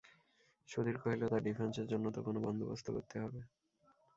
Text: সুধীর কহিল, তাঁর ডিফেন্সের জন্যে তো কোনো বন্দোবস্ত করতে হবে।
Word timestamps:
সুধীর 0.69 0.97
কহিল, 1.01 1.21
তাঁর 1.23 1.45
ডিফেন্সের 1.47 1.87
জন্যে 1.91 2.09
তো 2.15 2.19
কোনো 2.27 2.39
বন্দোবস্ত 2.45 2.87
করতে 2.95 3.15
হবে। 3.23 3.39